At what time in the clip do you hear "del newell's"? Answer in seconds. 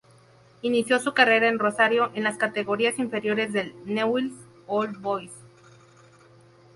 3.53-4.33